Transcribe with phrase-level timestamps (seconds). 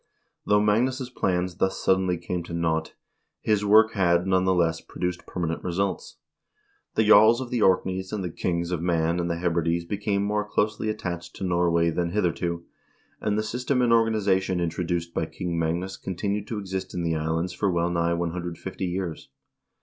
[0.47, 2.95] Though Magnus' plans thus suddenly came to naught,
[3.39, 6.17] his work had, none the less, produced permanent results.
[6.95, 10.43] The jarls of the Orkneys and the kings of Man and the Hebrides became more
[10.43, 12.65] closely attached to Norway than hitherto,
[13.19, 17.53] and the system and organization introduced by King Magnus continued to exist in the Islands
[17.53, 19.29] for well nigh 150 years.